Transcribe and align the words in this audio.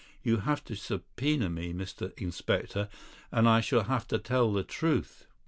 "You'll 0.23 0.39
have 0.39 0.63
to 0.63 0.75
subpoena 0.75 1.47
me, 1.47 1.73
Mr. 1.73 2.11
Inspector, 2.19 2.89
and 3.31 3.47
I 3.47 3.61
shall 3.61 3.83
have 3.83 4.07
to 4.07 4.17
tell 4.17 4.51
the 4.51 4.63
truth. 4.63 5.27